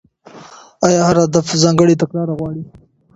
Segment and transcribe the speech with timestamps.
[0.85, 2.63] ايا هر هدف ځانګړې تګلاره غواړي؟